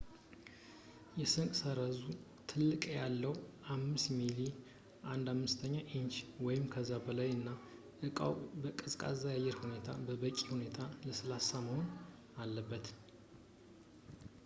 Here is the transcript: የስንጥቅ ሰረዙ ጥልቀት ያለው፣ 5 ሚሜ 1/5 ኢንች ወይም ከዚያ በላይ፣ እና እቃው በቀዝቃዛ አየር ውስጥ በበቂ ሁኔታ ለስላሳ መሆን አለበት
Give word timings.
የስንጥቅ 1.19 1.53
ሰረዙ 1.59 1.99
ጥልቀት 2.49 2.85
ያለው፣ 2.99 3.33
5 3.75 4.09
ሚሜ 4.19 4.39
1/5 5.15 5.83
ኢንች 5.99 6.15
ወይም 6.45 6.65
ከዚያ 6.75 6.97
በላይ፣ 7.07 7.29
እና 7.39 7.49
እቃው 8.07 8.33
በቀዝቃዛ 8.63 9.21
አየር 9.35 9.59
ውስጥ 9.67 9.91
በበቂ 10.07 10.37
ሁኔታ 10.53 10.79
ለስላሳ 11.05 11.51
መሆን 11.67 11.85
አለበት 12.45 12.89